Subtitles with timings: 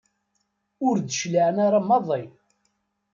[0.87, 2.23] Ur d-cliɛen ara maḍi.